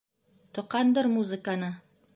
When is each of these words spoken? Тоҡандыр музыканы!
Тоҡандыр 0.59 1.11
музыканы! 1.19 1.75